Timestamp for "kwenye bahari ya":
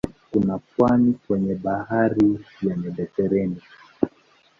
1.27-2.77